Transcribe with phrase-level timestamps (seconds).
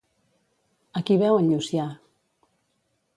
[0.99, 1.85] A qui veu en Llucià?